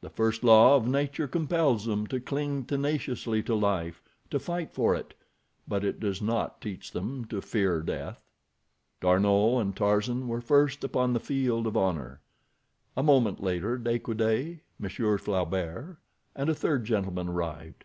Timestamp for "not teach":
6.22-6.90